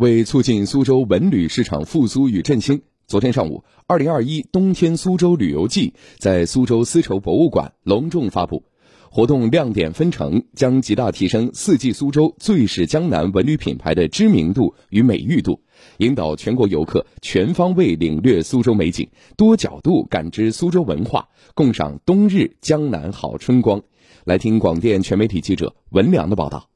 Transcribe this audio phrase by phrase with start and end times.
[0.00, 8.64] 为促进苏州文旅市场复苏与振兴，昨天上午，二零二一冬天苏州旅游季在苏州丝绸博物馆隆重发布。
[9.10, 15.60] 活动亮点纷呈，将极大提升四季苏州最是江南文旅品牌的知名度与美誉度，
[15.98, 19.06] 引导全国游客全方位领略苏州美景，
[19.36, 23.82] 多角度感知苏州文化，共赏冬日江南好春光。
[24.24, 26.69] 来听广电全媒体记者文良的报道。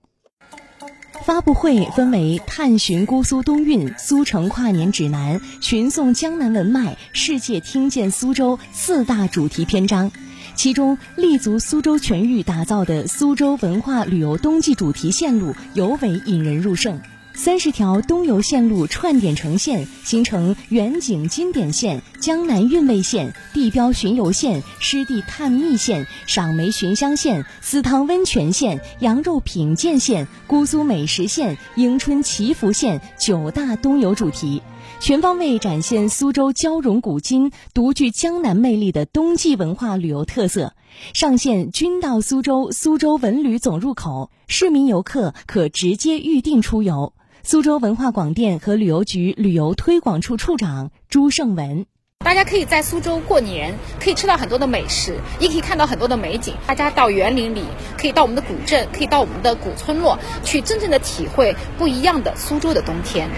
[1.24, 10.12] 发布会分为“探寻姑苏冬韵”“苏城跨年指南”“寻颂江南文脉”“世界听见苏州”四大主题篇章，
[10.54, 17.00] 其中立足苏州全域打造的苏州文化旅游冬季主题线路尤为引人入胜。
[17.36, 34.62] 三十条东游线路串点成线，形成远景经典线、江南韵味线、地标巡游线、湿地探秘线、赏梅寻香线、私汤温泉线、羊肉品鉴线、姑苏美食线、迎春祈福线九大东游主题，
[35.00, 40.72] 全方位展现苏州交融古今、独具江南魅力的冬季文化旅游特色。
[41.12, 47.12] 上线“君到苏州”苏州文旅总入口，市民游客可直接预订出游。
[47.46, 51.84] 苏州文化广电和旅游局旅游推广处处长朱胜文，
[52.24, 56.54] 大家可以在苏州过年，可以吃到很多的美食，也可以看到很多的美景。
[56.66, 57.62] 大家到园林里，
[57.98, 63.28] 可以到我们的古镇，可以到我们的古村落，去真正的体会不一样的苏州的冬天。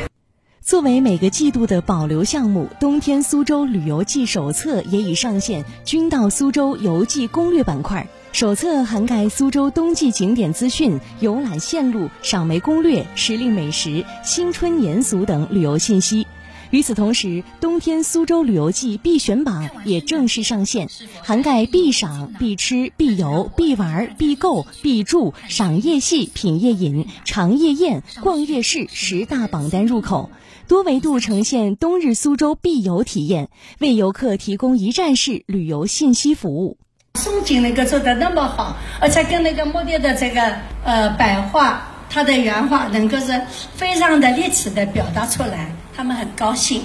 [0.63, 8.07] 作为每个季度的保留项目，冬天苏州旅游季手册也已上线“君到苏州游记攻略”板块。
[8.37, 16.27] 手册涵盖苏州冬季景点资讯、游览线路、赏梅攻略、时令美食、新春年俗等旅游信息。
[16.71, 20.91] 与此同时，冬天苏州旅游季必选榜也正式上线，
[21.23, 30.29] 涵盖必赏、必吃、必游、必玩、必购、必住、赏夜戏、品夜饮、尝夜宴、逛夜市十大榜单入口，
[30.69, 33.49] 多维度呈现冬日苏州必游体验，
[33.79, 36.77] 为游客提供一站式旅游信息服务。
[37.17, 43.41] 宋景那个做的那么好，而且跟那个莫迪的这个呃白话，他的原话能够是
[43.75, 46.83] 非常的立体的表达出来，他们很高兴。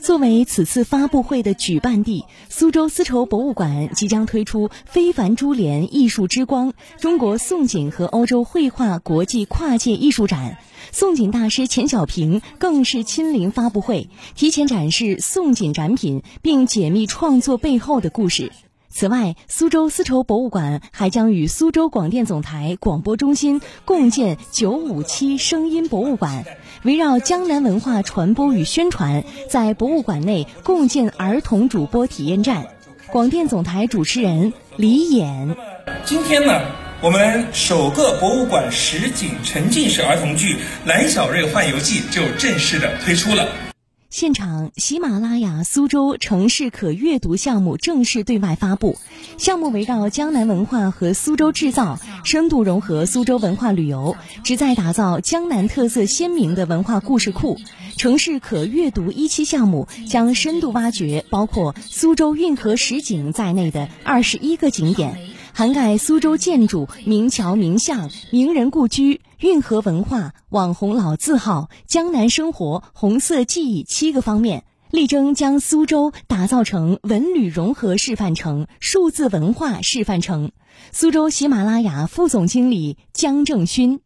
[0.00, 10.56] 作为此次发布会的举办地，苏州丝绸博物馆即将推出“非凡珠帘艺术之光”中国宋锦和欧洲绘画国际跨界艺术展。
[10.90, 18.50] 宋锦大师钱小平更是亲临发布会，提前展示宋锦展品，并解密创作背后的故事。
[18.92, 26.44] 此外，苏州丝绸博物馆还将与苏州广电总台广播中心共建“九五七声音博物馆”，
[26.82, 32.66] 围绕江南文化传播与宣传，在博物馆内共建儿童主播体验站。
[33.10, 35.56] 广电总台主持人李演：
[36.04, 36.60] 今天呢，
[37.00, 43.69] 我们首个博物馆实景沉浸式儿童剧《蓝小瑞幻游记》就正式的推出了。
[44.10, 48.98] 现场，喜马拉雅苏州城市可阅读项目正式对外发布。
[49.38, 57.56] 项目围绕江南文化和苏州制造，深度融合苏州文化旅游，旨在打造江南特色鲜明的文化故事库。
[57.96, 65.30] 城市可阅读一期项目将深度挖掘包括苏州运河实景在内的二十一个景点。
[65.52, 80.52] 涵盖苏州建筑、名桥名巷、名人故居、运河文化、网红老字号、江南生活、红色记忆七个方面，力争将苏州打造成文旅融合示范城、数字文化示范城。
[80.92, 84.00] 苏州喜马拉雅副总经理江正勋，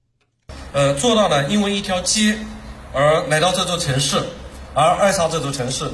[0.73, 2.39] 呃，做到了因为一条街
[2.93, 4.23] 而来到这座城市，
[4.73, 5.91] 而爱上这座城市。